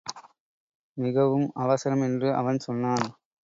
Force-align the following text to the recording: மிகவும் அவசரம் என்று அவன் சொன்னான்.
மிகவும் 0.97 1.51
அவசரம் 1.55 2.01
என்று 2.01 2.35
அவன் 2.35 2.59
சொன்னான். 2.59 3.05